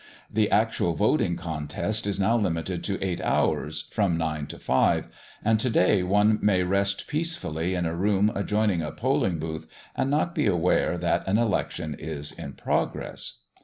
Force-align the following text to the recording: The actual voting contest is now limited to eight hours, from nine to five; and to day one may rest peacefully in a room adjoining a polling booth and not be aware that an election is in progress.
The 0.33 0.49
actual 0.49 0.95
voting 0.95 1.35
contest 1.35 2.07
is 2.07 2.19
now 2.19 2.35
limited 2.35 2.83
to 2.85 2.99
eight 3.05 3.21
hours, 3.21 3.83
from 3.91 4.17
nine 4.17 4.47
to 4.47 4.57
five; 4.57 5.07
and 5.45 5.59
to 5.59 5.69
day 5.69 6.01
one 6.01 6.39
may 6.41 6.63
rest 6.63 7.05
peacefully 7.07 7.75
in 7.75 7.85
a 7.85 7.93
room 7.95 8.31
adjoining 8.33 8.81
a 8.81 8.91
polling 8.91 9.37
booth 9.37 9.67
and 9.95 10.09
not 10.09 10.33
be 10.33 10.47
aware 10.47 10.97
that 10.97 11.27
an 11.27 11.37
election 11.37 11.95
is 11.99 12.31
in 12.31 12.53
progress. 12.53 13.41